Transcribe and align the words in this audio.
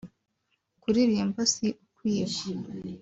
kuririmba 0.81 1.41
si 1.53 1.67
ukwiba 1.83 2.39